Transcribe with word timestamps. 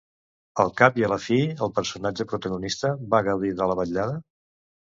Al 0.61 0.71
cap 0.79 0.95
i 1.01 1.05
a 1.07 1.09
la 1.11 1.17
fi, 1.25 1.37
el 1.67 1.71
personatge 1.75 2.27
protagonista 2.33 2.93
va 3.15 3.23
gaudir 3.31 3.55
de 3.63 3.71
la 3.73 3.79
vetllada? 3.85 4.21